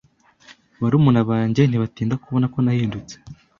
Barumuna 0.81 1.21
banjye 1.29 1.61
ntibatinda 1.65 2.15
kubona 2.23 2.45
ko 2.53 2.57
nahindutse, 2.61 3.15